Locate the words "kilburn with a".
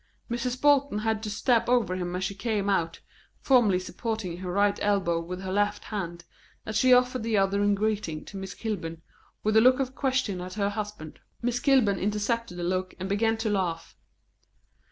8.55-9.61